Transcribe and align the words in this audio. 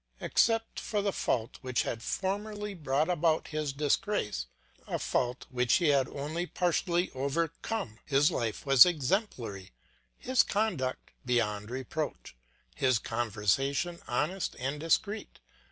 Except 0.19 0.79
for 0.79 1.03
the 1.03 1.13
fault 1.13 1.59
which 1.61 1.83
had 1.83 2.01
formerly 2.01 2.73
brought 2.73 3.07
about 3.07 3.49
his 3.49 3.71
disgrace, 3.71 4.47
a 4.87 4.97
fault 4.97 5.45
which 5.51 5.75
he 5.75 5.89
had 5.89 6.07
only 6.07 6.47
partially 6.47 7.11
overcome, 7.13 7.99
his 8.03 8.31
life 8.31 8.65
was 8.65 8.83
exemplary, 8.83 9.73
his 10.17 10.41
conduct 10.41 11.11
beyond 11.23 11.69
reproach, 11.69 12.35
his 12.73 12.97
conversation 12.97 13.99
honest 14.07 14.55
and 14.57 14.79
discreet. 14.79 15.37